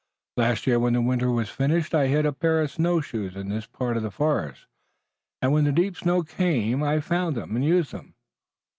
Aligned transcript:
"Last 0.35 0.65
year 0.65 0.79
when 0.79 0.93
the 0.93 1.01
winter 1.03 1.29
was 1.29 1.51
finished 1.51 1.93
I 1.93 2.07
hid 2.07 2.25
a 2.25 2.33
pair 2.33 2.63
of 2.63 2.71
snow 2.71 3.01
shoes 3.01 3.35
in 3.35 3.49
this 3.49 3.67
part 3.67 3.97
of 3.97 4.01
the 4.01 4.09
forest, 4.09 4.65
and 5.43 5.51
when 5.51 5.63
the 5.65 5.71
deep 5.71 5.95
snow 5.95 6.23
came 6.23 6.81
I 6.81 6.99
found 7.01 7.35
them 7.37 7.55
and 7.55 7.63
used 7.63 7.91
them." 7.91 8.15